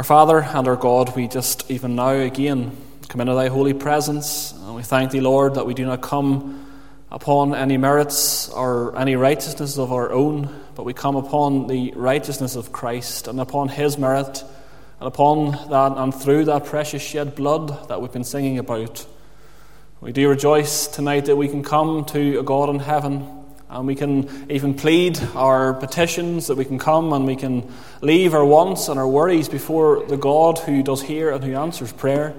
[0.00, 2.74] Our Father and our God, we just even now again
[3.08, 6.66] come into thy holy presence, and we thank thee, Lord, that we do not come
[7.10, 12.56] upon any merits or any righteousness of our own, but we come upon the righteousness
[12.56, 14.42] of Christ and upon his merit,
[15.00, 19.04] and upon that and through that precious shed blood that we've been singing about.
[20.00, 23.39] We do rejoice tonight that we can come to a God in heaven
[23.70, 28.34] and we can even plead our petitions, that we can come and we can leave
[28.34, 32.34] our wants and our worries before the God who does hear and who answers prayer.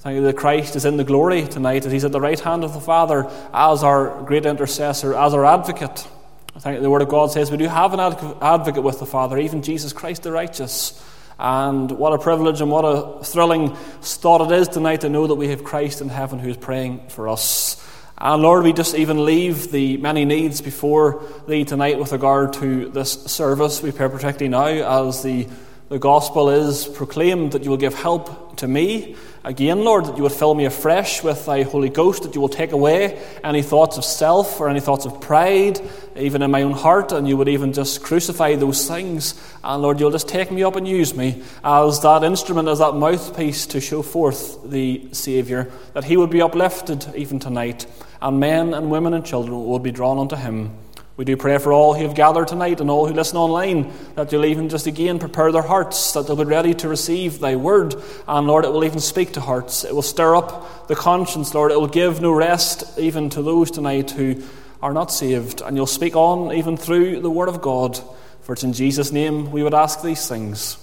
[0.00, 2.64] Thank you that Christ is in the glory tonight, that He's at the right hand
[2.64, 6.06] of the Father as our great intercessor, as our advocate.
[6.54, 9.38] I think the Word of God says we do have an advocate with the Father,
[9.38, 11.02] even Jesus Christ the righteous.
[11.38, 15.36] And what a privilege and what a thrilling thought it is tonight to know that
[15.36, 17.78] we have Christ in heaven who is praying for us.
[18.24, 22.88] And Lord, we just even leave the many needs before Thee tonight with regard to
[22.90, 23.82] this service.
[23.82, 25.48] We pray particularly now as the,
[25.88, 30.22] the gospel is proclaimed that you will give help to me Again, Lord, that you
[30.22, 33.98] would fill me afresh with thy Holy Ghost, that you will take away any thoughts
[33.98, 35.80] of self or any thoughts of pride,
[36.14, 39.34] even in my own heart, and you would even just crucify those things.
[39.64, 42.94] And Lord, you'll just take me up and use me as that instrument, as that
[42.94, 47.86] mouthpiece to show forth the Saviour, that he would be uplifted even tonight,
[48.22, 50.70] and men and women and children will be drawn unto him.
[51.16, 54.32] We do pray for all who have gathered tonight and all who listen online that
[54.32, 57.94] you'll even just again prepare their hearts, that they'll be ready to receive thy word.
[58.26, 59.84] And Lord, it will even speak to hearts.
[59.84, 61.70] It will stir up the conscience, Lord.
[61.70, 64.42] It will give no rest even to those tonight who
[64.80, 65.60] are not saved.
[65.60, 68.00] And you'll speak on even through the word of God.
[68.40, 70.78] For it's in Jesus' name we would ask these things.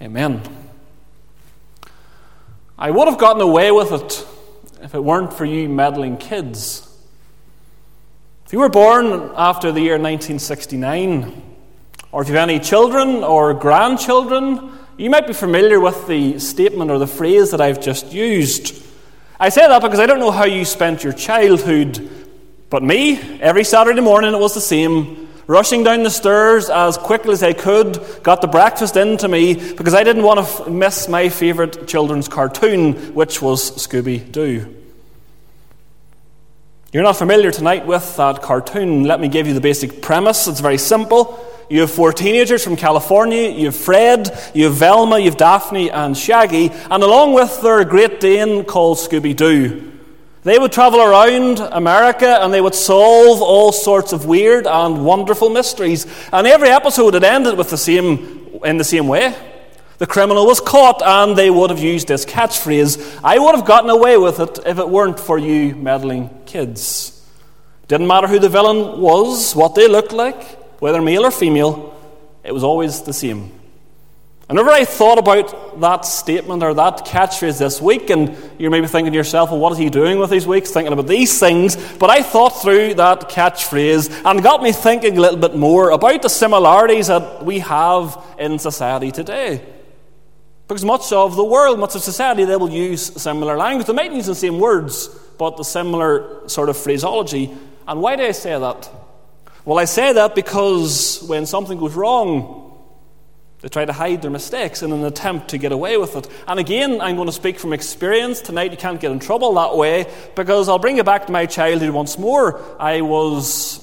[0.00, 0.40] Amen.
[2.78, 4.26] I would have gotten away with it
[4.84, 6.86] if it weren't for you meddling kids.
[8.44, 11.42] If you were born after the year 1969,
[12.12, 16.90] or if you have any children or grandchildren, you might be familiar with the statement
[16.90, 18.84] or the phrase that I've just used.
[19.40, 22.06] I say that because I don't know how you spent your childhood,
[22.68, 25.23] but me, every Saturday morning it was the same.
[25.46, 29.92] Rushing down the stairs as quickly as I could, got the breakfast into me because
[29.92, 34.74] I didn't want to miss my favourite children's cartoon, which was Scooby Doo.
[36.92, 39.04] You're not familiar tonight with that cartoon.
[39.04, 40.46] Let me give you the basic premise.
[40.46, 41.44] It's very simple.
[41.68, 43.50] You have four teenagers from California.
[43.50, 47.84] You have Fred, you have Velma, you have Daphne, and Shaggy, and along with their
[47.84, 49.93] Great Dane called Scooby Doo.
[50.44, 55.48] They would travel around America and they would solve all sorts of weird and wonderful
[55.48, 56.06] mysteries.
[56.32, 59.34] And every episode had ended with the same, in the same way.
[59.96, 63.20] The criminal was caught, and they would have used this catchphrase.
[63.22, 67.24] I would have gotten away with it if it weren't for you meddling kids.
[67.88, 70.42] Didn't matter who the villain was, what they looked like,
[70.80, 71.94] whether male or female,
[72.42, 73.52] it was always the same.
[74.48, 79.12] Whenever I thought about that statement or that catchphrase this week, and you're maybe thinking
[79.12, 80.70] to yourself, well, what is he doing with these weeks?
[80.70, 81.76] Thinking about these things.
[81.96, 86.20] But I thought through that catchphrase and got me thinking a little bit more about
[86.20, 89.64] the similarities that we have in society today.
[90.68, 93.86] Because much of the world, much of society, they will use similar language.
[93.86, 97.50] They might use the same words, but the similar sort of phraseology.
[97.88, 98.90] And why do I say that?
[99.64, 102.63] Well, I say that because when something goes wrong,
[103.64, 106.28] they try to hide their mistakes in an attempt to get away with it.
[106.46, 108.42] And again, I'm going to speak from experience.
[108.42, 110.04] Tonight, you can't get in trouble that way
[110.36, 112.60] because I'll bring you back to my childhood once more.
[112.78, 113.80] I was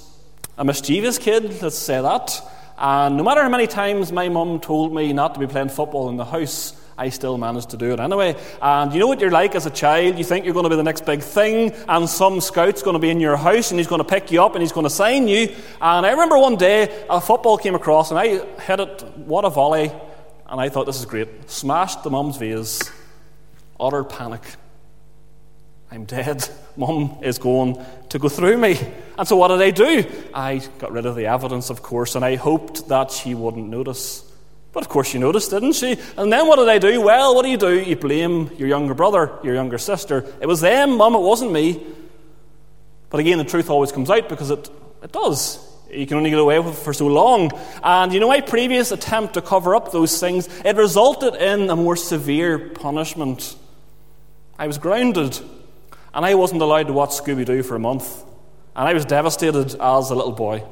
[0.56, 2.47] a mischievous kid, let's say that.
[2.78, 6.09] And no matter how many times my mum told me not to be playing football
[6.09, 8.35] in the house, I still managed to do it anyway.
[8.62, 10.18] And you know what you're like as a child?
[10.18, 13.00] You think you're going to be the next big thing, and some scout's going to
[13.00, 14.90] be in your house, and he's going to pick you up, and he's going to
[14.90, 15.56] sign you.
[15.81, 19.50] And I remember one day a football came across, and I hit it, what a
[19.50, 19.91] volley,
[20.47, 21.50] and I thought, this is great.
[21.50, 22.91] Smashed the mum's vase.
[23.79, 24.44] Utter panic.
[25.90, 26.47] I'm dead.
[26.78, 28.78] Mum is going to go through me.
[29.18, 30.06] And so what did I do?
[30.34, 34.31] I got rid of the evidence, of course, and I hoped that she wouldn't notice.
[34.74, 35.98] But of course she noticed, didn't she?
[36.18, 37.02] And then what did I do?
[37.02, 37.79] Well, what do you do?
[37.79, 40.26] You blame your younger brother, your younger sister.
[40.40, 41.85] It was them, Mum, it wasn't me.
[43.09, 44.70] But again, the truth always comes out because it,
[45.03, 45.59] it does.
[45.91, 47.52] You can only get away with it for so long.
[47.84, 51.76] And you know, my previous attempt to cover up those things, it resulted in a
[51.76, 53.58] more severe punishment.
[54.58, 55.38] I was grounded.
[56.14, 58.24] And I wasn't allowed to watch Scooby Doo for a month.
[58.76, 60.64] And I was devastated as a little boy.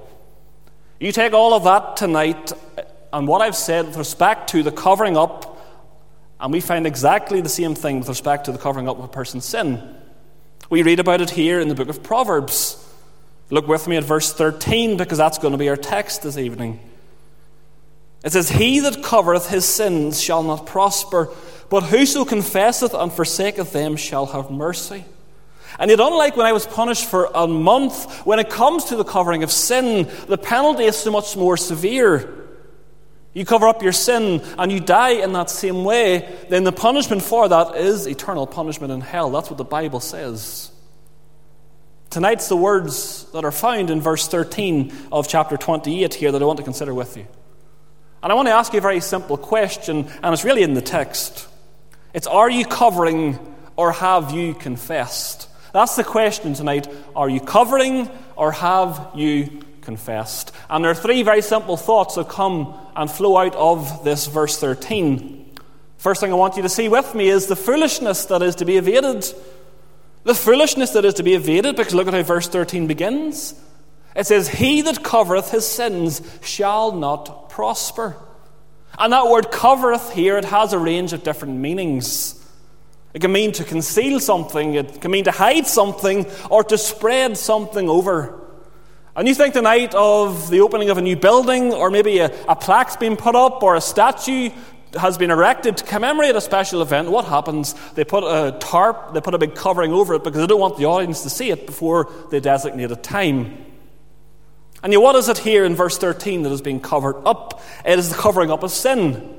[0.99, 2.51] You take all of that tonight
[3.11, 5.57] and what I've said with respect to the covering up,
[6.39, 9.07] and we find exactly the same thing with respect to the covering up of a
[9.07, 9.95] person's sin.
[10.69, 12.85] We read about it here in the book of Proverbs.
[13.49, 16.79] Look with me at verse 13 because that's going to be our text this evening.
[18.23, 21.29] It says, He that covereth his sins shall not prosper,
[21.69, 25.05] but whoso confesseth and forsaketh them shall have mercy.
[25.79, 29.03] And yet, unlike when I was punished for a month, when it comes to the
[29.03, 32.38] covering of sin, the penalty is so much more severe.
[33.33, 37.21] You cover up your sin and you die in that same way, then the punishment
[37.21, 39.29] for that is eternal punishment in hell.
[39.29, 40.71] That's what the Bible says.
[42.09, 46.45] Tonight's the words that are found in verse 13 of chapter 28 here that I
[46.45, 47.27] want to consider with you.
[48.23, 50.81] And I want to ask you a very simple question, and it's really in the
[50.81, 51.47] text.
[52.13, 53.37] It's Are you covering
[53.75, 55.47] or have you confessed?
[55.71, 56.87] That's the question tonight.
[57.15, 60.51] Are you covering or have you confessed?
[60.69, 64.59] And there are three very simple thoughts that come and flow out of this verse
[64.59, 65.55] 13.
[65.97, 68.65] First thing I want you to see with me is the foolishness that is to
[68.65, 69.25] be evaded.
[70.25, 73.59] The foolishness that is to be evaded, because look at how verse 13 begins.
[74.15, 78.15] It says, He that covereth his sins shall not prosper.
[78.99, 82.35] And that word covereth here, it has a range of different meanings.
[83.15, 87.37] It can mean to conceal something, it can mean to hide something, or to spread
[87.37, 88.38] something over.
[89.15, 92.55] And you think tonight of the opening of a new building, or maybe a, a
[92.55, 94.51] plaque's been put up, or a statue
[94.97, 97.09] has been erected to commemorate a special event.
[97.09, 97.75] What happens?
[97.93, 100.77] They put a tarp, they put a big covering over it because they don't want
[100.77, 103.65] the audience to see it before they designate a time.
[104.81, 107.61] And yet, what is it here in verse 13 that is being covered up?
[107.85, 109.35] It is the covering up of sin.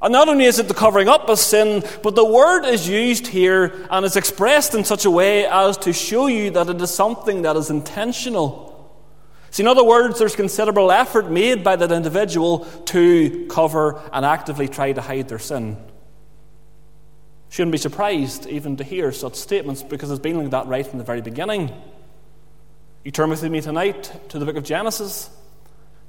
[0.00, 3.26] And not only is it the covering up of sin, but the word is used
[3.26, 6.94] here and is expressed in such a way as to show you that it is
[6.94, 8.75] something that is intentional.
[9.56, 14.68] See, in other words, there's considerable effort made by that individual to cover and actively
[14.68, 15.78] try to hide their sin.
[17.48, 20.98] Shouldn't be surprised even to hear such statements because it's been like that right from
[20.98, 21.72] the very beginning.
[23.02, 25.30] You turn with me tonight to the book of Genesis.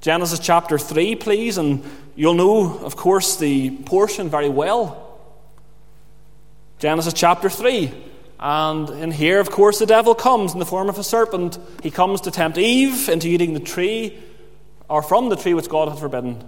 [0.02, 1.82] Genesis chapter 3, please, and
[2.16, 5.18] you'll know, of course, the portion very well.
[6.80, 7.94] Genesis chapter 3.
[8.40, 11.58] And in here, of course, the devil comes in the form of a serpent.
[11.82, 14.16] He comes to tempt Eve into eating the tree,
[14.88, 16.42] or from the tree which God had forbidden.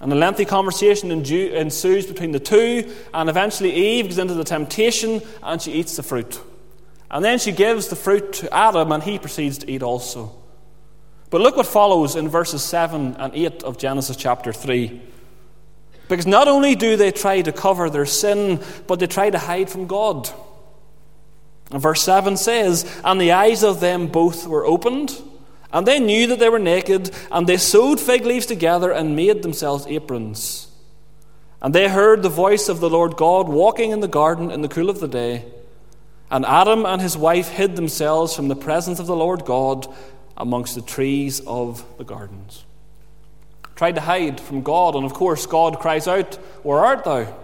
[0.00, 5.20] And a lengthy conversation ensues between the two, and eventually Eve goes into the temptation
[5.42, 6.40] and she eats the fruit.
[7.10, 10.34] And then she gives the fruit to Adam, and he proceeds to eat also.
[11.28, 15.02] But look what follows in verses 7 and 8 of Genesis chapter 3.
[16.10, 18.58] Because not only do they try to cover their sin,
[18.88, 20.28] but they try to hide from God.
[21.70, 25.16] And verse 7 says, And the eyes of them both were opened,
[25.72, 29.44] and they knew that they were naked, and they sewed fig leaves together and made
[29.44, 30.66] themselves aprons.
[31.62, 34.68] And they heard the voice of the Lord God walking in the garden in the
[34.68, 35.44] cool of the day.
[36.28, 39.86] And Adam and his wife hid themselves from the presence of the Lord God
[40.36, 42.64] amongst the trees of the gardens.
[43.80, 47.34] Tried to hide from God, and of course, God cries out, Where art thou?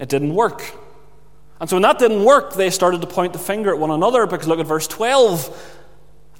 [0.00, 0.64] It didn't work.
[1.60, 4.26] And so when that didn't work, they started to point the finger at one another
[4.26, 5.76] because look at verse 12.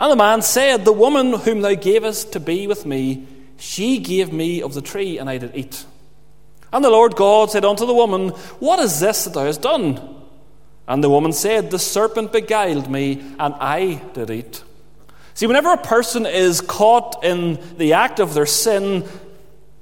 [0.00, 3.26] And the man said, The woman whom thou gavest to be with me,
[3.58, 5.84] she gave me of the tree, and I did eat.
[6.72, 8.30] And the Lord God said unto the woman,
[8.60, 10.22] What is this that thou hast done?
[10.88, 14.64] And the woman said, The serpent beguiled me, and I did eat.
[15.34, 19.04] See, whenever a person is caught in the act of their sin,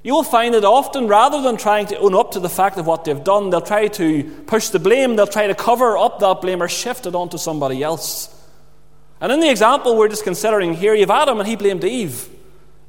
[0.03, 2.87] you will find that often, rather than trying to own up to the fact of
[2.87, 6.41] what they've done, they'll try to push the blame, they'll try to cover up that
[6.41, 8.35] blame or shift it onto somebody else.
[9.19, 12.29] And in the example we're just considering here, you have Adam and he blamed Eve.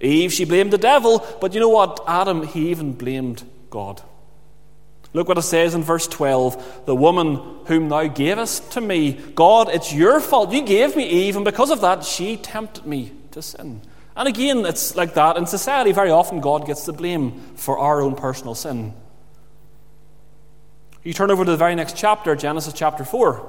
[0.00, 2.02] Eve, she blamed the devil, but you know what?
[2.07, 4.02] Adam, he even blamed God.
[5.14, 9.69] Look what it says in verse 12 The woman whom thou gavest to me, God,
[9.69, 10.52] it's your fault.
[10.52, 13.83] You gave me Eve, and because of that, she tempted me to sin.
[14.16, 15.37] And again, it's like that.
[15.37, 18.95] In society, very often God gets the blame for our own personal sin.
[21.02, 23.49] You turn over to the very next chapter, Genesis chapter 4.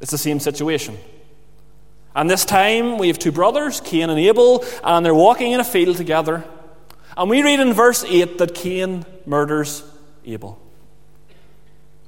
[0.00, 0.96] It's the same situation.
[2.14, 5.64] And this time, we have two brothers, Cain and Abel, and they're walking in a
[5.64, 6.44] field together.
[7.16, 9.84] And we read in verse 8 that Cain murders
[10.24, 10.60] Abel.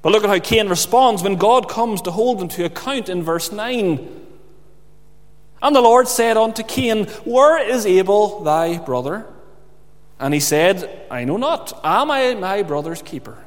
[0.03, 3.23] But look at how Cain responds when God comes to hold them to account in
[3.23, 4.21] verse 9.
[5.63, 9.27] And the Lord said unto Cain, Where is Abel thy brother?
[10.19, 11.73] And he said, I know not.
[11.85, 13.39] Am I my brother's keeper?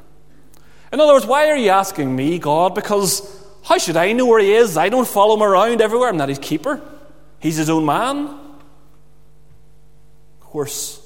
[0.92, 2.74] In other words, why are you asking me, God?
[2.74, 4.76] Because how should I know where he is?
[4.76, 6.08] I don't follow him around everywhere.
[6.08, 6.80] I'm not his keeper.
[7.38, 8.28] He's his own man.
[10.40, 11.05] Of course,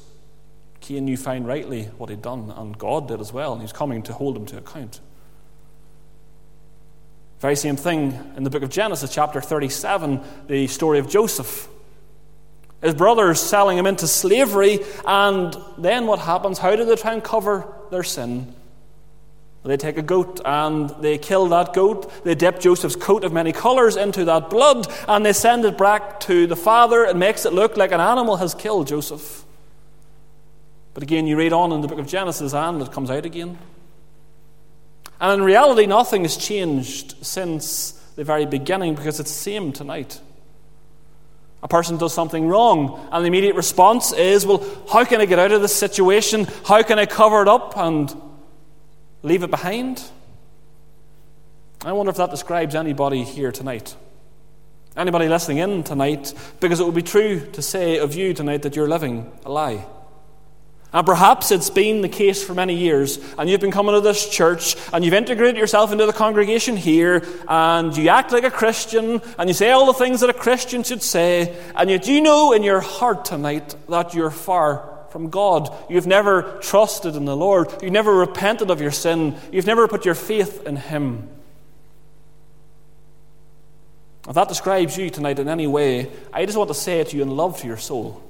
[0.90, 4.02] Cain knew fine rightly what he'd done, and God did as well, and he's coming
[4.02, 4.98] to hold him to account.
[7.38, 11.68] Very same thing in the book of Genesis, chapter 37, the story of Joseph.
[12.82, 16.58] His brothers selling him into slavery, and then what happens?
[16.58, 18.52] How do they try and cover their sin?
[19.62, 22.24] They take a goat and they kill that goat.
[22.24, 26.18] They dip Joseph's coat of many colours into that blood and they send it back
[26.20, 27.04] to the father.
[27.04, 29.44] It makes it look like an animal has killed Joseph.
[30.94, 33.58] But again, you read on in the book of Genesis and it comes out again.
[35.20, 40.20] And in reality, nothing has changed since the very beginning because it's the same tonight.
[41.62, 45.38] A person does something wrong, and the immediate response is, Well, how can I get
[45.38, 46.46] out of this situation?
[46.64, 48.14] How can I cover it up and
[49.22, 50.02] leave it behind?
[51.84, 53.94] I wonder if that describes anybody here tonight.
[54.96, 58.74] Anybody listening in tonight, because it would be true to say of you tonight that
[58.74, 59.84] you're living a lie.
[60.92, 64.28] And perhaps it's been the case for many years, and you've been coming to this
[64.28, 69.20] church, and you've integrated yourself into the congregation here, and you act like a Christian,
[69.38, 72.52] and you say all the things that a Christian should say, and yet you know
[72.52, 75.72] in your heart tonight that you're far from God.
[75.88, 80.04] You've never trusted in the Lord, you've never repented of your sin, you've never put
[80.04, 81.28] your faith in Him.
[84.28, 87.16] If that describes you tonight in any way, I just want to say it to
[87.16, 88.22] you in love to your soul.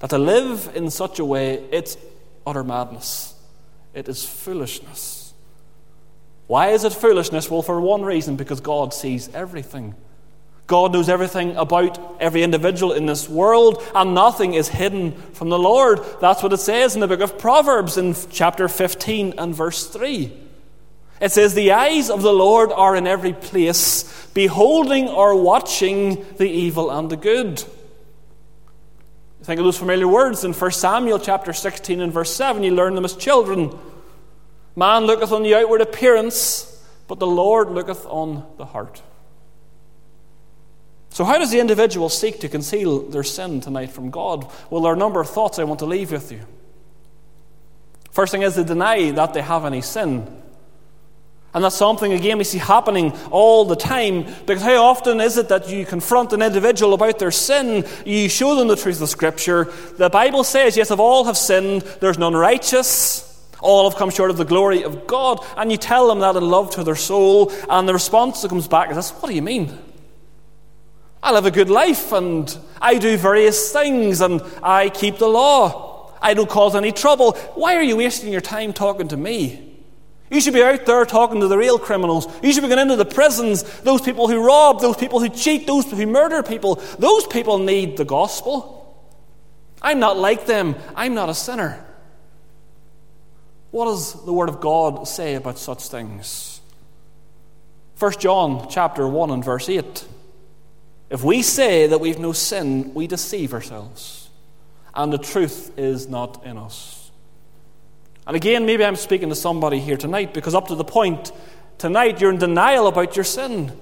[0.00, 1.96] That to live in such a way, it's
[2.46, 3.34] utter madness.
[3.94, 5.32] It is foolishness.
[6.46, 7.50] Why is it foolishness?
[7.50, 9.94] Well, for one reason, because God sees everything.
[10.66, 15.58] God knows everything about every individual in this world, and nothing is hidden from the
[15.58, 16.00] Lord.
[16.20, 20.32] That's what it says in the book of Proverbs in chapter 15 and verse 3.
[21.20, 26.48] It says, The eyes of the Lord are in every place, beholding or watching the
[26.48, 27.62] evil and the good.
[29.42, 32.62] Think of those familiar words in 1 Samuel chapter 16 and verse 7.
[32.62, 33.76] You learn them as children.
[34.76, 39.02] Man looketh on the outward appearance, but the Lord looketh on the heart.
[41.10, 44.50] So, how does the individual seek to conceal their sin tonight from God?
[44.70, 46.40] Well, there are a number of thoughts I want to leave with you.
[48.12, 50.42] First thing is to deny that they have any sin.
[51.52, 54.22] And that's something, again, we see happening all the time.
[54.46, 57.84] Because how often is it that you confront an individual about their sin?
[58.06, 59.64] You show them the truth of Scripture.
[59.96, 63.26] The Bible says, yes, of all have sinned, there's none righteous.
[63.60, 65.44] All have come short of the glory of God.
[65.56, 67.52] And you tell them that in love to their soul.
[67.68, 69.76] And the response that comes back is this What do you mean?
[71.22, 76.12] I live a good life and I do various things and I keep the law.
[76.22, 77.32] I don't cause any trouble.
[77.54, 79.69] Why are you wasting your time talking to me?
[80.30, 82.28] You should be out there talking to the real criminals.
[82.42, 85.66] You should be going into the prisons, those people who rob, those people who cheat,
[85.66, 86.76] those who murder people.
[86.98, 88.76] Those people need the gospel.
[89.82, 90.76] I'm not like them.
[90.94, 91.84] I'm not a sinner.
[93.72, 96.60] What does the Word of God say about such things?
[97.98, 100.06] 1 John chapter 1 and verse 8.
[101.10, 104.30] If we say that we've no sin, we deceive ourselves,
[104.94, 106.99] and the truth is not in us.
[108.30, 111.32] And again, maybe I'm speaking to somebody here tonight because up to the point
[111.78, 113.72] tonight you're in denial about your sin.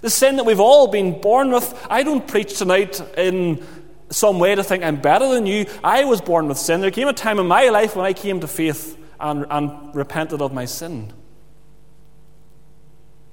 [0.00, 1.74] The sin that we've all been born with.
[1.90, 3.66] I don't preach tonight in
[4.08, 5.66] some way to think I'm better than you.
[5.82, 6.80] I was born with sin.
[6.82, 10.40] There came a time in my life when I came to faith and, and repented
[10.40, 11.12] of my sin.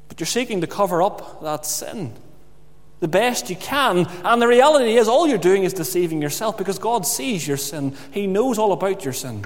[0.07, 2.15] But you're seeking to cover up that sin
[2.99, 4.07] the best you can.
[4.23, 7.95] And the reality is, all you're doing is deceiving yourself because God sees your sin,
[8.09, 9.45] He knows all about your sin.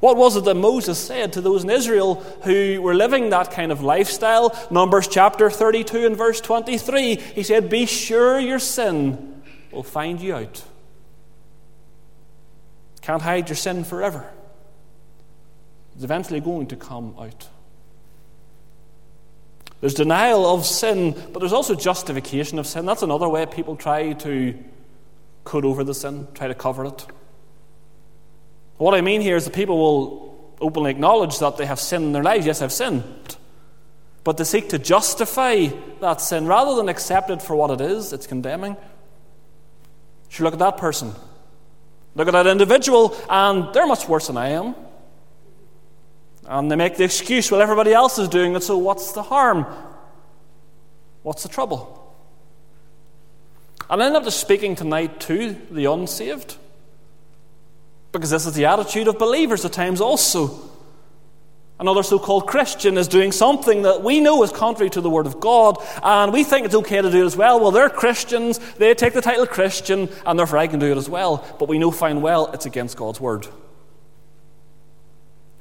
[0.00, 3.72] What was it that Moses said to those in Israel who were living that kind
[3.72, 4.56] of lifestyle?
[4.70, 7.16] Numbers chapter 32 and verse 23.
[7.16, 10.64] He said, Be sure your sin will find you out.
[13.02, 14.28] Can't hide your sin forever.
[15.94, 17.48] It's eventually going to come out.
[19.80, 22.86] There's denial of sin, but there's also justification of sin.
[22.86, 24.58] That's another way people try to
[25.44, 27.06] coat over the sin, try to cover it.
[28.78, 32.12] What I mean here is that people will openly acknowledge that they have sin in
[32.12, 32.46] their lives.
[32.46, 33.36] Yes, I've sinned.
[34.24, 35.68] But they seek to justify
[36.00, 38.76] that sin rather than accept it for what it is, it's condemning.
[40.30, 41.14] You look at that person.
[42.14, 44.74] Look at that individual, and they're much worse than I am.
[46.46, 49.66] And they make the excuse, well, everybody else is doing it, so what's the harm?
[51.22, 51.94] What's the trouble?
[53.90, 56.56] And I end up just speaking tonight to the unsaved.
[58.18, 60.50] Because this is the attitude of believers at times also.
[61.78, 65.26] Another so called Christian is doing something that we know is contrary to the Word
[65.26, 67.60] of God, and we think it's okay to do it as well.
[67.60, 71.08] Well, they're Christians, they take the title Christian, and therefore I can do it as
[71.08, 71.46] well.
[71.60, 73.46] But we know fine well it's against God's Word.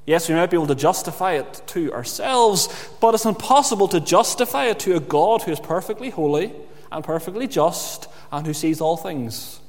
[0.08, 4.66] Yes, we might be able to justify it to ourselves, but it's impossible to justify
[4.66, 6.52] it to a God who is perfectly holy
[6.92, 9.60] and perfectly just and who sees all things.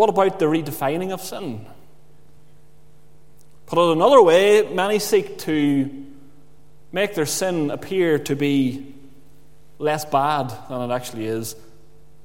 [0.00, 1.66] What about the redefining of sin?
[3.66, 6.06] Put it another way, many seek to
[6.90, 8.94] make their sin appear to be
[9.78, 11.54] less bad than it actually is.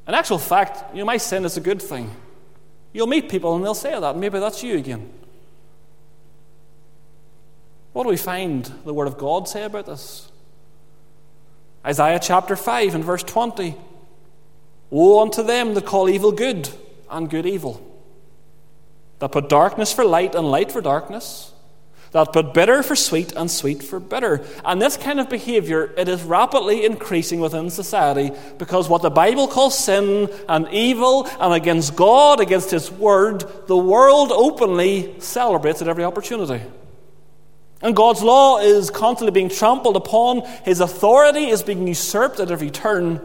[0.08, 2.16] In actual fact, you know, my sin is a good thing.
[2.94, 4.16] You'll meet people and they'll say that.
[4.16, 5.12] Maybe that's you again.
[7.92, 10.32] What do we find the Word of God say about this?
[11.86, 13.76] Isaiah chapter 5 and verse 20.
[14.92, 16.70] Woe unto them that call evil good
[17.10, 17.82] and good evil,
[19.20, 21.52] that put darkness for light and light for darkness,
[22.12, 24.46] that put bitter for sweet and sweet for bitter.
[24.64, 29.50] And this kind of behavior, it is rapidly increasing within society because what the Bible
[29.50, 35.90] calls sin and evil and against God, against His Word, the world openly celebrates at
[35.90, 36.64] every opportunity.
[37.82, 42.72] And God's law is constantly being trampled upon, His authority is being usurped at every
[42.72, 43.20] turn.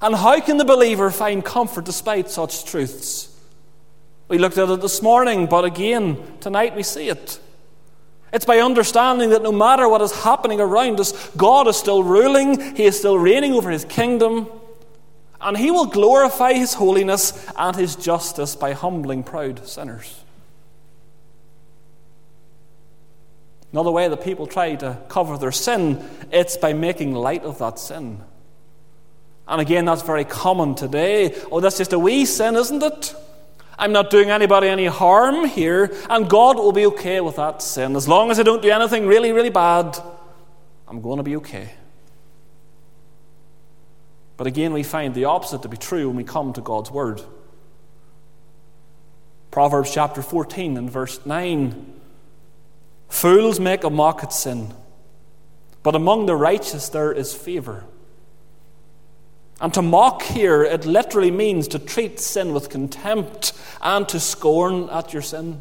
[0.00, 3.34] And how can the believer find comfort despite such truths?
[4.28, 7.40] We looked at it this morning, but again, tonight we see it.
[8.32, 12.76] It's by understanding that no matter what is happening around us, God is still ruling,
[12.76, 14.48] He is still reigning over His kingdom,
[15.40, 20.24] and He will glorify His holiness and His justice by humbling proud sinners.
[23.72, 27.78] Another way that people try to cover their sin, it's by making light of that
[27.78, 28.20] sin.
[29.48, 31.34] And again, that's very common today.
[31.50, 33.14] Oh, that's just a wee sin, isn't it?
[33.78, 37.96] I'm not doing anybody any harm here, and God will be okay with that sin.
[37.96, 39.96] As long as I don't do anything really, really bad,
[40.86, 41.70] I'm going to be okay.
[44.36, 47.22] But again, we find the opposite to be true when we come to God's Word.
[49.50, 51.94] Proverbs chapter 14 and verse 9
[53.08, 54.74] Fools make a mock at sin,
[55.82, 57.84] but among the righteous there is favor.
[59.60, 64.88] And to mock here, it literally means to treat sin with contempt and to scorn
[64.90, 65.60] at your sin.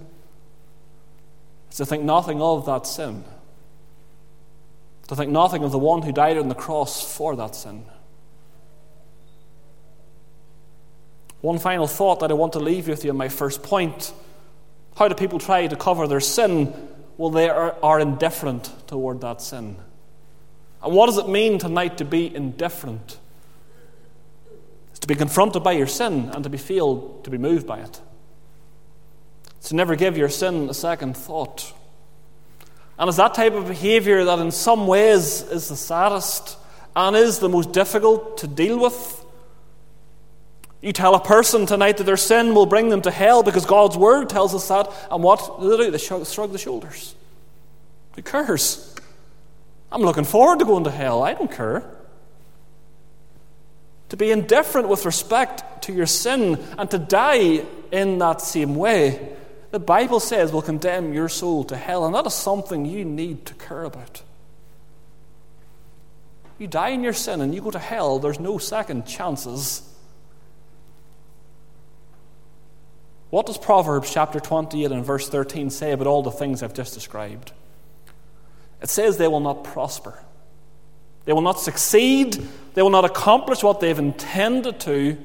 [1.68, 3.24] It's to think nothing of that sin.
[5.08, 7.86] To think nothing of the one who died on the cross for that sin.
[11.42, 14.14] One final thought that I want to leave you with you in my first point.
[14.96, 16.74] How do people try to cover their sin?
[17.18, 19.78] Well, they are, are indifferent toward that sin.
[20.84, 23.18] And what does it mean tonight to be indifferent?
[25.08, 28.02] To be confronted by your sin and to be feel to be moved by it.
[29.64, 31.74] To never give your sin a second thought.
[33.00, 36.58] And it's that type of behavior that, in some ways, is the saddest
[36.96, 39.24] and is the most difficult to deal with.
[40.82, 43.98] You tell a person tonight that their sin will bring them to hell because God's
[43.98, 45.92] word tells us that, and what do they do?
[45.92, 47.16] They shrug the shoulders.
[48.16, 48.96] Who cares?
[49.92, 51.24] I'm looking forward to going to hell.
[51.24, 51.97] I don't care
[54.10, 59.36] to be indifferent with respect to your sin and to die in that same way,
[59.72, 63.46] the Bible says will condemn your soul to hell, and that is something you need
[63.46, 64.22] to care about.
[66.58, 69.84] You die in your sin and you go to hell, there's no second chances.
[73.30, 76.94] What does Proverbs chapter 28 and verse 13 say about all the things I've just
[76.94, 77.52] described?
[78.82, 80.24] It says they will not prosper.
[81.28, 82.42] They will not succeed.
[82.74, 85.18] They will not accomplish what they've intended to.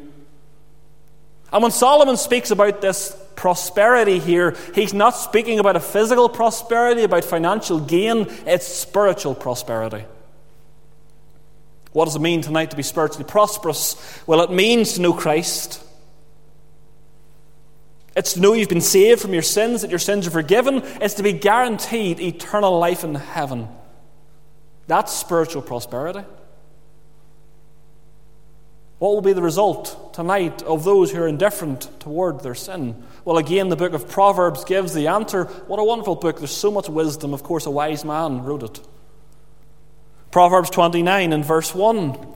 [1.53, 7.05] And when Solomon speaks about this prosperity here, he's not speaking about a physical prosperity,
[7.05, 10.05] about financial gain, it's spiritual prosperity.
[11.93, 13.95] What does it mean tonight to be spiritually prosperous?
[14.27, 15.85] Well, it means to know Christ.
[18.17, 20.83] It's to know you've been saved from your sins, that your sins are forgiven.
[21.01, 23.69] It's to be guaranteed eternal life in heaven.
[24.93, 26.23] That's spiritual prosperity.
[28.99, 33.03] What will be the result tonight of those who are indifferent toward their sin?
[33.25, 35.45] Well, again, the book of Proverbs gives the answer.
[35.45, 36.37] What a wonderful book.
[36.37, 37.33] There's so much wisdom.
[37.33, 38.87] Of course, a wise man wrote it.
[40.31, 42.27] Proverbs 29 and verse 1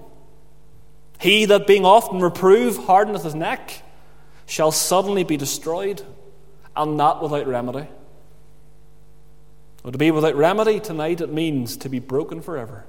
[1.21, 3.83] He that being often reproved hardeneth his neck
[4.47, 6.01] shall suddenly be destroyed,
[6.75, 7.87] and not without remedy.
[9.87, 12.85] Well, to be without remedy tonight, it means to be broken forever.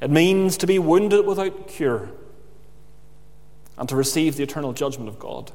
[0.00, 2.10] It means to be wounded without cure
[3.78, 5.52] and to receive the eternal judgment of God.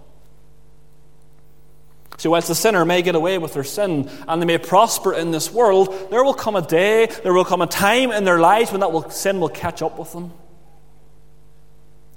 [2.16, 5.32] So, whilst the sinner may get away with their sin and they may prosper in
[5.32, 8.72] this world, there will come a day, there will come a time in their lives
[8.72, 10.32] when that will, sin will catch up with them.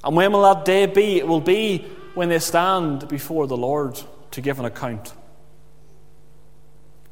[0.05, 1.19] And when will that day be?
[1.19, 1.79] It will be
[2.15, 4.01] when they stand before the Lord
[4.31, 5.13] to give an account.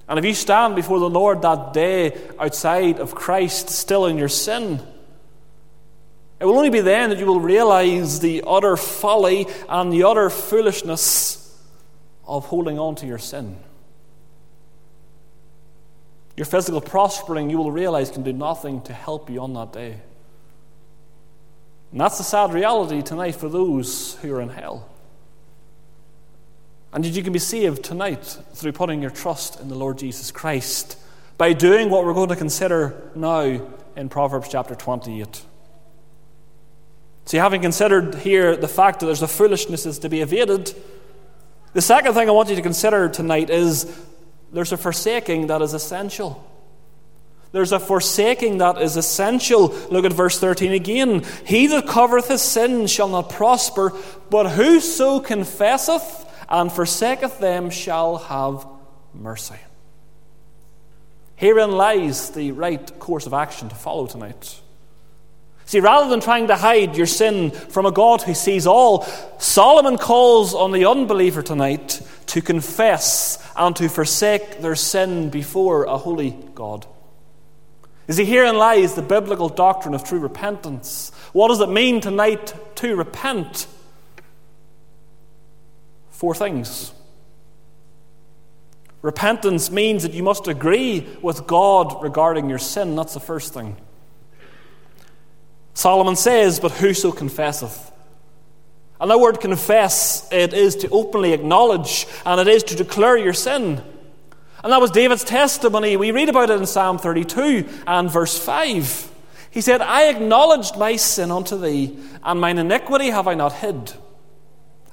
[0.08, 4.28] And if you stand before the Lord that day outside of Christ, still in your
[4.28, 4.80] sin,
[6.42, 10.28] It will only be then that you will realize the utter folly and the utter
[10.28, 11.56] foolishness
[12.26, 13.58] of holding on to your sin.
[16.36, 20.00] Your physical prospering, you will realize, can do nothing to help you on that day.
[21.92, 24.88] And that's the sad reality tonight for those who are in hell.
[26.92, 30.98] And you can be saved tonight through putting your trust in the Lord Jesus Christ
[31.38, 35.42] by doing what we're going to consider now in Proverbs chapter 28.
[37.24, 40.74] See, having considered here the fact that there's a foolishness is to be evaded,
[41.72, 43.86] the second thing I want you to consider tonight is
[44.52, 46.46] there's a forsaking that is essential.
[47.52, 49.68] There's a forsaking that is essential.
[49.90, 51.24] Look at verse 13 again.
[51.46, 53.92] He that covereth his sin shall not prosper,
[54.30, 58.66] but whoso confesseth and forsaketh them shall have
[59.14, 59.56] mercy.
[61.34, 64.60] Herein lies the right course of action to follow tonight.
[65.64, 69.04] See, rather than trying to hide your sin from a God who sees all,
[69.38, 75.96] Solomon calls on the unbeliever tonight to confess and to forsake their sin before a
[75.96, 76.86] holy God.
[78.06, 81.10] You see, herein lies the biblical doctrine of true repentance.
[81.32, 83.66] What does it mean tonight to repent?
[86.22, 86.92] Four things.
[89.02, 92.94] Repentance means that you must agree with God regarding your sin.
[92.94, 93.76] That's the first thing.
[95.74, 97.90] Solomon says, But whoso confesseth.
[99.00, 103.32] And that word confess, it is to openly acknowledge and it is to declare your
[103.32, 103.82] sin.
[104.62, 105.96] And that was David's testimony.
[105.96, 109.10] We read about it in Psalm 32 and verse 5.
[109.50, 113.92] He said, I acknowledged my sin unto thee, and mine iniquity have I not hid.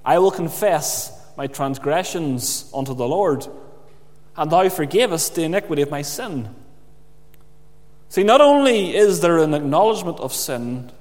[0.03, 3.47] I will confess my transgressions unto the Lord,
[4.35, 6.53] and thou forgavest the iniquity of my sin.
[8.09, 10.91] See, not only is there an acknowledgement of sin,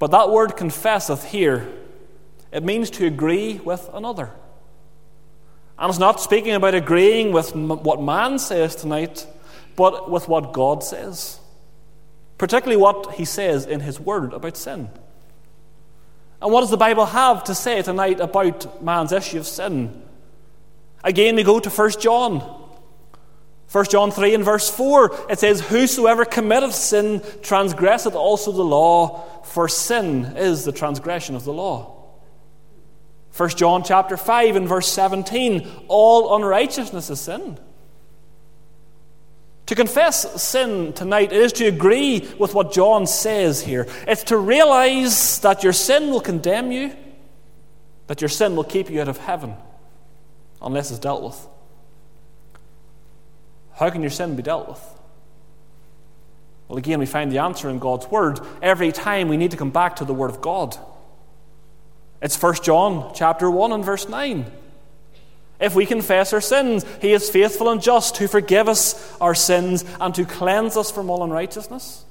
[0.00, 1.72] but that word confesseth here,
[2.50, 4.32] it means to agree with another.
[5.78, 9.24] And it's not speaking about agreeing with what man says tonight,
[9.76, 11.38] but with what God says.
[12.38, 14.88] Particularly what he says in his word about sin.
[16.40, 20.02] And what does the Bible have to say tonight about man's issue of sin?
[21.02, 22.64] Again, we go to 1 John
[23.74, 29.24] 1 John 3 and verse 4, it says, Whosoever committeth sin transgresseth also the law,
[29.42, 31.92] for sin is the transgression of the law.
[33.36, 37.58] 1 John chapter 5 and verse 17, all unrighteousness is sin.
[39.66, 43.86] To confess sin tonight is to agree with what John says here.
[44.06, 46.94] It's to realize that your sin will condemn you,
[48.06, 49.54] that your sin will keep you out of heaven
[50.60, 51.46] unless it's dealt with.
[53.74, 54.80] How can your sin be dealt with?
[56.68, 58.40] Well, again, we find the answer in God's Word.
[58.62, 60.76] Every time we need to come back to the Word of God.
[62.22, 64.50] It's 1 John chapter 1 and verse 9.
[65.64, 69.82] If we confess our sins, He is faithful and just to forgive us our sins
[69.98, 72.04] and to cleanse us from all unrighteousness.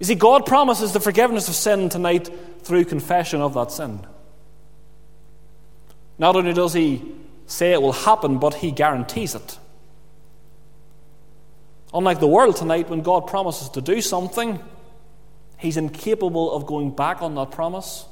[0.00, 2.28] You see, God promises the forgiveness of sin tonight
[2.62, 4.00] through confession of that sin.
[6.18, 7.04] Not only does He
[7.46, 9.56] say it will happen, but He guarantees it.
[11.94, 14.58] Unlike the world tonight, when God promises to do something,
[15.56, 18.06] He's incapable of going back on that promise.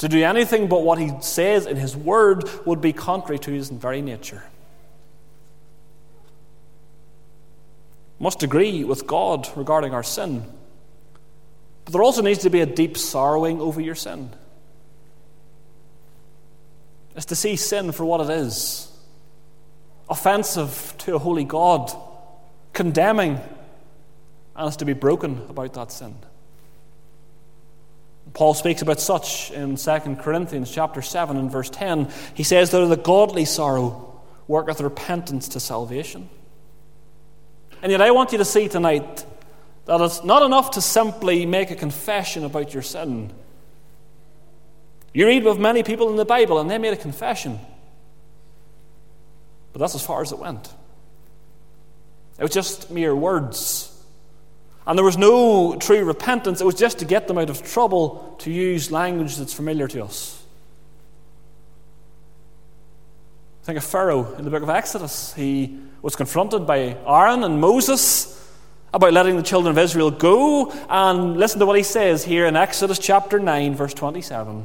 [0.00, 3.68] To do anything but what He says in His Word would be contrary to His
[3.68, 4.42] very nature.
[8.18, 10.44] Must agree with God regarding our sin.
[11.84, 14.30] But there also needs to be a deep sorrowing over your sin.
[17.14, 18.90] It's to see sin for what it is
[20.08, 21.92] offensive to a holy God
[22.72, 23.38] condemning,
[24.56, 26.14] and is to be broken about that sin.
[28.32, 32.10] Paul speaks about such in 2 Corinthians chapter 7 and verse 10.
[32.34, 36.28] He says that the godly sorrow worketh repentance to salvation.
[37.82, 39.24] And yet I want you to see tonight
[39.86, 43.32] that it's not enough to simply make a confession about your sin.
[45.12, 47.58] You read of many people in the Bible and they made a confession.
[49.72, 50.72] But that's as far as it went.
[52.38, 53.89] It was just mere words.
[54.86, 56.60] And there was no true repentance.
[56.60, 60.04] It was just to get them out of trouble to use language that's familiar to
[60.04, 60.42] us.
[63.62, 65.34] Think of Pharaoh in the book of Exodus.
[65.34, 68.36] He was confronted by Aaron and Moses
[68.92, 70.72] about letting the children of Israel go.
[70.88, 74.64] And listen to what he says here in Exodus chapter 9, verse 27.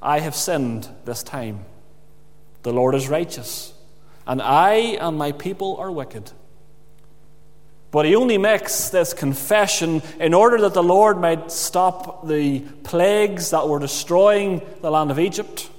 [0.00, 1.64] I have sinned this time.
[2.62, 3.74] The Lord is righteous
[4.28, 6.30] and I and my people are wicked.
[7.90, 13.50] But he only makes this confession in order that the Lord might stop the plagues
[13.50, 15.70] that were destroying the land of Egypt.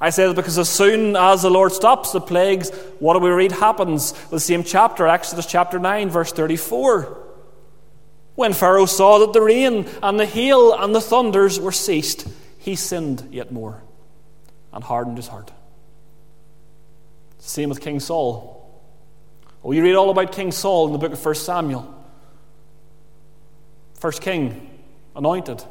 [0.00, 3.30] I say that because as soon as the Lord stops the plagues, what do we
[3.30, 4.12] read happens?
[4.28, 7.24] The same chapter, Exodus chapter 9, verse 34.
[8.34, 12.74] When Pharaoh saw that the rain and the hail and the thunders were ceased, he
[12.74, 13.82] sinned yet more
[14.72, 15.52] and hardened his heart.
[17.38, 18.55] Same with King Saul.
[19.66, 21.92] Oh, you read all about King Saul in the book of 1 Samuel.
[23.94, 24.70] First king,
[25.16, 25.64] anointed,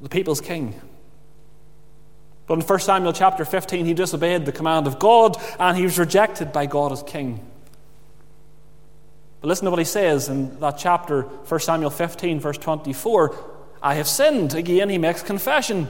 [0.00, 0.74] the people's king.
[2.48, 5.96] But in 1 Samuel chapter 15, he disobeyed the command of God and he was
[5.96, 7.48] rejected by God as king.
[9.40, 13.36] But listen to what he says in that chapter, 1 Samuel 15, verse 24.
[13.80, 14.52] I have sinned.
[14.54, 15.88] Again, he makes confession.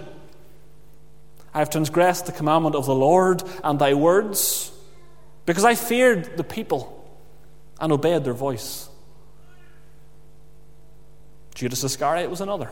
[1.55, 4.71] I have transgressed the commandment of the Lord and thy words,
[5.47, 7.09] because I feared the people
[7.81, 8.89] and obeyed their voice.
[11.55, 12.71] Judas Iscariot was another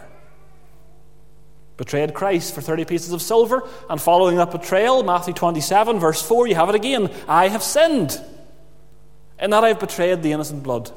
[1.83, 6.47] betrayed Christ for 30 pieces of silver, and following that betrayal, Matthew 27, verse 4,
[6.47, 8.21] you have it again I have sinned,
[9.41, 10.93] in that I have betrayed the innocent blood.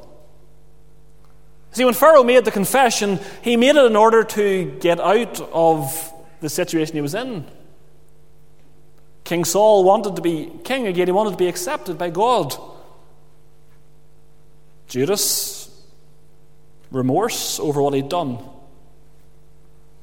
[1.72, 6.12] See, when Pharaoh made the confession, he made it in order to get out of
[6.40, 7.44] the situation he was in.
[9.26, 12.54] King Saul wanted to be king again, he wanted to be accepted by God.
[14.86, 15.68] Judas,
[16.92, 18.38] remorse over what he'd done.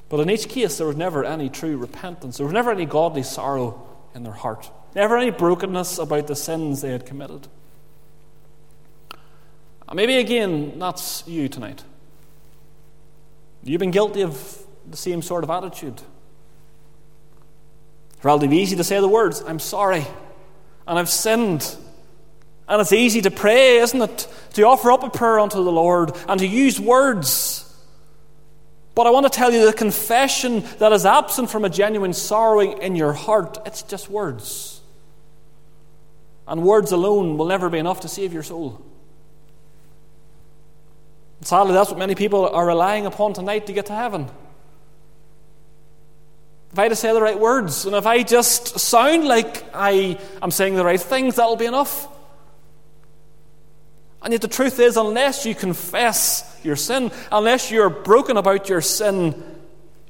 [0.09, 2.36] But in each case, there was never any true repentance.
[2.36, 4.69] There was never any godly sorrow in their heart.
[4.93, 7.47] Never any brokenness about the sins they had committed.
[9.93, 11.81] Maybe again, that's you tonight.
[13.63, 16.01] You've been guilty of the same sort of attitude.
[18.23, 20.07] It's relatively easy to say the words, I'm sorry,
[20.88, 21.75] and I've sinned.
[22.67, 24.27] And it's easy to pray, isn't it?
[24.53, 27.63] To offer up a prayer unto the Lord and to use words
[28.95, 32.79] but I want to tell you the confession that is absent from a genuine sorrowing
[32.81, 34.81] in your heart, it's just words.
[36.47, 38.81] And words alone will never be enough to save your soul.
[41.41, 44.29] sadly, that's what many people are relying upon tonight to get to heaven.
[46.73, 50.49] If I just say the right words, and if I just sound like I am
[50.49, 52.07] saying the right things, that'll be enough.
[54.23, 58.81] And yet, the truth is, unless you confess your sin, unless you're broken about your
[58.81, 59.43] sin,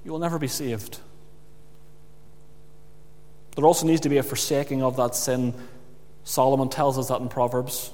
[0.05, 0.99] you will never be saved.
[3.57, 5.53] There also needs to be a forsaking of that sin.
[6.23, 7.91] Solomon tells us that in Proverbs.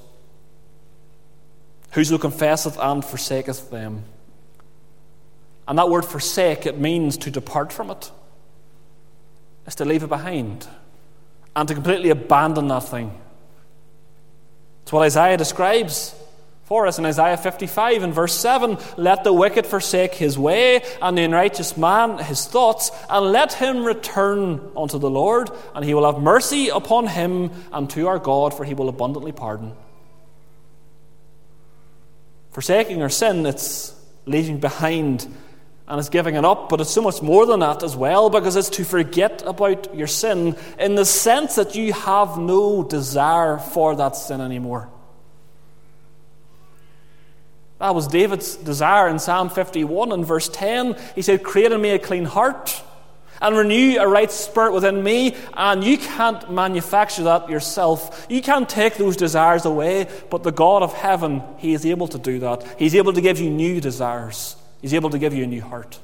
[1.92, 4.04] Whoso confesseth and forsaketh them.
[5.68, 8.12] And that word forsake, it means to depart from it.
[9.70, 10.68] It's to leave it behind
[11.56, 13.16] and to completely abandon that thing.
[14.82, 16.16] It's what Isaiah describes
[16.64, 21.16] for us in Isaiah 55 and verse 7 Let the wicked forsake his way, and
[21.16, 26.12] the unrighteous man his thoughts, and let him return unto the Lord, and he will
[26.12, 29.74] have mercy upon him and to our God, for he will abundantly pardon.
[32.54, 33.94] Forsaking our sin, it's
[34.26, 35.28] leaving behind
[35.90, 38.56] and it's giving it up, but it's so much more than that as well because
[38.56, 43.96] it's to forget about your sin in the sense that you have no desire for
[43.96, 44.88] that sin anymore.
[47.80, 50.96] That was David's desire in Psalm 51 and verse 10.
[51.16, 52.84] He said, Create in me a clean heart
[53.42, 55.36] and renew a right spirit within me.
[55.54, 58.28] And you can't manufacture that yourself.
[58.30, 62.20] You can't take those desires away, but the God of heaven, He is able to
[62.20, 62.64] do that.
[62.78, 64.58] He's able to give you new desires.
[64.82, 66.00] He's able to give you a new heart.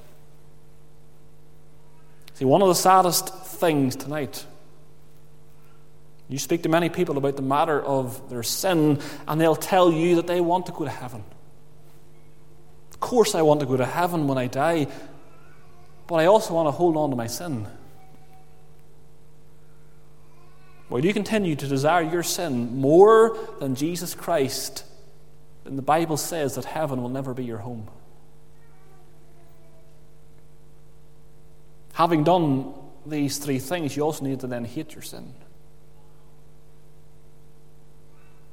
[2.33, 4.45] See, one of the saddest things tonight,
[6.27, 10.15] you speak to many people about the matter of their sin, and they'll tell you
[10.15, 11.23] that they want to go to heaven.
[12.91, 14.87] Of course, I want to go to heaven when I die,
[16.07, 17.67] but I also want to hold on to my sin.
[20.89, 24.83] While you continue to desire your sin more than Jesus Christ,
[25.63, 27.87] then the Bible says that heaven will never be your home.
[31.95, 32.73] Having done
[33.05, 35.33] these three things, you also need to then hate your sin.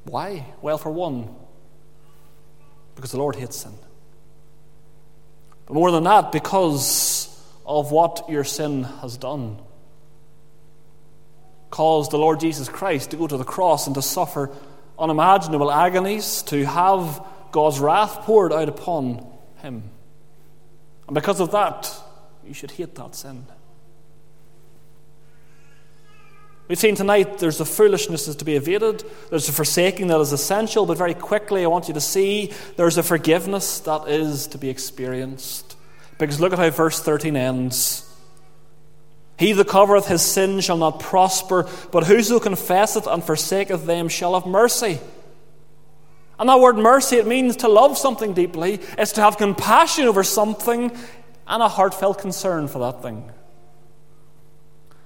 [0.05, 0.47] Why?
[0.63, 1.29] Well, for one,
[2.95, 3.73] because the Lord hates sin.
[5.67, 9.59] But more than that, because of what your sin has done.
[11.71, 14.51] Caused the Lord Jesus Christ to go to the cross and to suffer
[14.97, 19.27] unimaginable agonies, to have God's wrath poured out upon
[19.57, 19.83] him.
[21.09, 21.93] And because of that,
[22.47, 23.47] you should hate that sin.
[26.69, 30.33] We've seen tonight there's a foolishness is to be evaded, there's a forsaking that is
[30.33, 34.59] essential, but very quickly I want you to see there's a forgiveness that is to
[34.59, 35.77] be experienced.
[36.19, 38.09] Because look at how verse 13 ends.
[39.39, 44.35] He that covereth his sin shall not prosper, but whoso confesseth and forsaketh them shall
[44.35, 45.01] have mercy.
[46.39, 50.23] And that word mercy, it means to love something deeply, it's to have compassion over
[50.23, 50.97] something
[51.47, 53.31] and a heartfelt concern for that thing.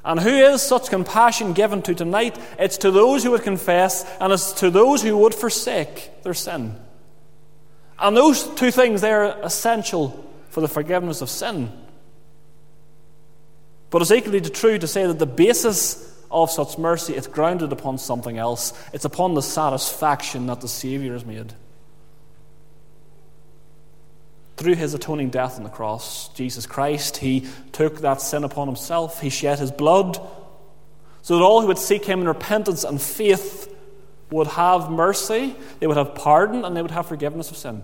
[0.05, 2.39] And who is such compassion given to tonight?
[2.61, 6.79] It's to those who would confess, and it's to those who would forsake their sin.
[7.99, 11.73] And those two things, they're essential for the forgiveness of sin.
[13.91, 17.99] But it's equally true to say that the basis of such mercy is grounded upon
[17.99, 18.73] something else.
[18.93, 21.53] It's upon the satisfaction that the Saviour has made.
[24.57, 29.21] Through his atoning death on the cross, Jesus Christ, he took that sin upon himself.
[29.21, 30.19] He shed his blood
[31.23, 33.73] so that all who would seek him in repentance and faith
[34.31, 37.83] would have mercy, they would have pardon, and they would have forgiveness of sin.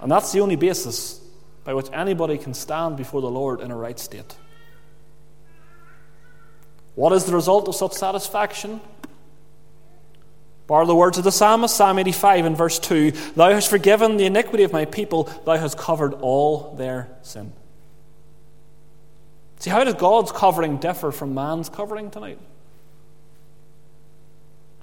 [0.00, 1.20] And that's the only basis
[1.64, 4.36] by which anybody can stand before the Lord in a right state.
[6.94, 8.80] What is the result of such satisfaction?
[10.66, 14.26] Borrow the words of the psalmist, Psalm 85 in verse 2 Thou hast forgiven the
[14.26, 17.52] iniquity of my people, thou hast covered all their sin.
[19.58, 22.38] See, how does God's covering differ from man's covering tonight?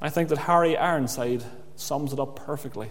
[0.01, 1.43] I think that Harry Ironside
[1.75, 2.89] sums it up perfectly.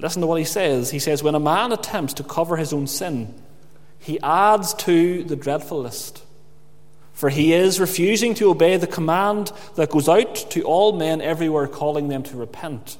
[0.00, 0.90] Listen to what he says.
[0.90, 3.34] He says, When a man attempts to cover his own sin,
[3.98, 6.24] he adds to the dreadful list.
[7.20, 11.66] For he is refusing to obey the command that goes out to all men everywhere,
[11.68, 12.96] calling them to repent.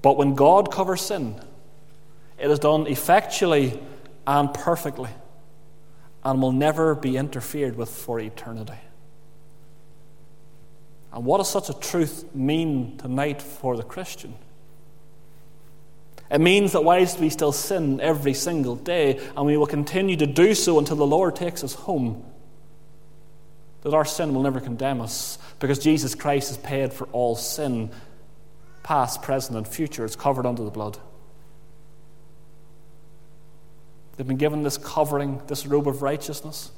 [0.00, 1.40] But when God covers sin,
[2.38, 3.82] it is done effectually
[4.28, 5.10] and perfectly,
[6.22, 8.78] and will never be interfered with for eternity.
[11.12, 14.34] And what does such a truth mean tonight for the Christian?
[16.30, 20.28] It means that whilst we still sin every single day, and we will continue to
[20.28, 22.24] do so until the Lord takes us home,
[23.82, 27.90] that our sin will never condemn us because Jesus Christ has paid for all sin,
[28.82, 30.04] past, present, and future.
[30.04, 30.98] It's covered under the blood.
[34.16, 36.70] They've been given this covering, this robe of righteousness.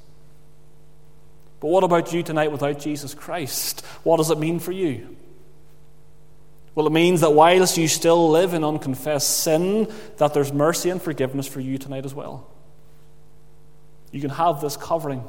[1.61, 3.85] But what about you tonight without Jesus Christ?
[4.03, 5.17] What does it mean for you?
[6.75, 11.01] Well, it means that whilst you still live in unconfessed sin, that there's mercy and
[11.01, 12.51] forgiveness for you tonight as well.
[14.11, 15.25] You can have this covering.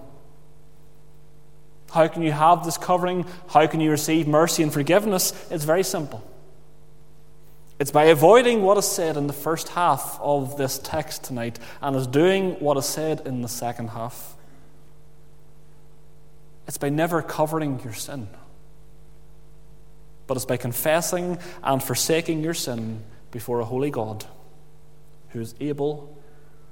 [1.96, 3.26] How can you have this covering?
[3.48, 5.34] How can you receive mercy and forgiveness?
[5.50, 6.24] It's very simple.
[7.80, 11.96] It's by avoiding what is said in the first half of this text tonight and
[11.96, 14.36] is doing what is said in the second half.
[16.68, 18.28] It's by never covering your sin
[20.28, 24.26] but it's by confessing and forsaking your sin before a holy God
[25.30, 26.18] who is able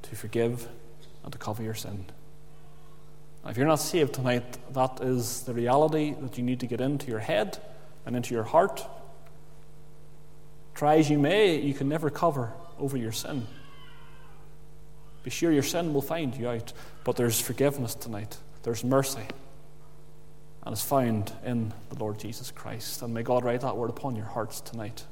[0.03, 0.67] to forgive
[1.23, 2.05] and to cover your sin.
[3.45, 7.08] If you're not saved tonight, that is the reality that you need to get into
[7.08, 7.58] your head
[8.06, 8.86] and into your heart.
[10.75, 13.47] Try as you may, you can never cover over your sin.
[15.23, 19.25] Be sure your sin will find you out, but there's forgiveness tonight, there's mercy
[20.65, 23.01] and it's found in the Lord Jesus Christ.
[23.01, 25.03] And may God write that word upon your hearts tonight.